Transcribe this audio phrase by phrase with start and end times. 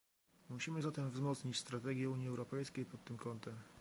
[0.49, 3.53] Musimy zatem wzmocnić strategie Unii Europejskiej pod tym kątem